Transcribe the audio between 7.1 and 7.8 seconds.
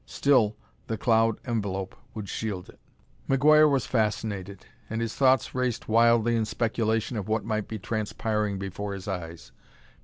of what might be